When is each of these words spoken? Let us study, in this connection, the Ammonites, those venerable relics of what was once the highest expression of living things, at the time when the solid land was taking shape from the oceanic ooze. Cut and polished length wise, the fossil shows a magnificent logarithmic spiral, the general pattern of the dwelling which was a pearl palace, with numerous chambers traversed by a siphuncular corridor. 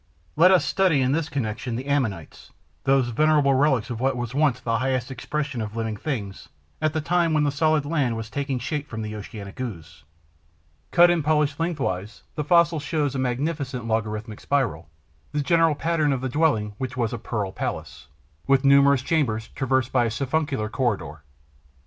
Let 0.35 0.49
us 0.49 0.65
study, 0.65 1.01
in 1.03 1.11
this 1.11 1.29
connection, 1.29 1.75
the 1.75 1.85
Ammonites, 1.85 2.51
those 2.85 3.09
venerable 3.09 3.53
relics 3.53 3.91
of 3.91 3.99
what 3.99 4.17
was 4.17 4.33
once 4.33 4.59
the 4.59 4.79
highest 4.79 5.11
expression 5.11 5.61
of 5.61 5.75
living 5.75 5.95
things, 5.95 6.49
at 6.81 6.93
the 6.93 7.01
time 7.01 7.33
when 7.35 7.43
the 7.43 7.51
solid 7.51 7.85
land 7.85 8.17
was 8.17 8.27
taking 8.27 8.57
shape 8.57 8.87
from 8.87 9.03
the 9.03 9.15
oceanic 9.15 9.61
ooze. 9.61 10.03
Cut 10.89 11.11
and 11.11 11.23
polished 11.23 11.59
length 11.59 11.79
wise, 11.79 12.23
the 12.33 12.43
fossil 12.43 12.79
shows 12.79 13.13
a 13.13 13.19
magnificent 13.19 13.85
logarithmic 13.85 14.39
spiral, 14.39 14.89
the 15.33 15.41
general 15.41 15.75
pattern 15.75 16.11
of 16.11 16.21
the 16.21 16.29
dwelling 16.29 16.73
which 16.79 16.97
was 16.97 17.13
a 17.13 17.19
pearl 17.19 17.51
palace, 17.51 18.07
with 18.47 18.65
numerous 18.65 19.03
chambers 19.03 19.49
traversed 19.49 19.91
by 19.91 20.05
a 20.05 20.09
siphuncular 20.09 20.67
corridor. 20.67 21.21